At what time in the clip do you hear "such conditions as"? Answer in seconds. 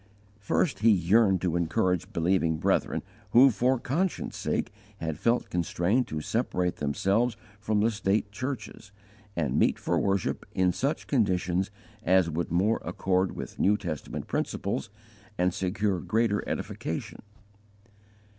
10.73-12.31